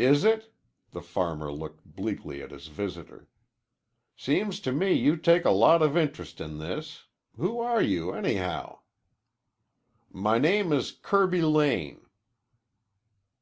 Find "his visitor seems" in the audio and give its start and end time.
2.52-4.58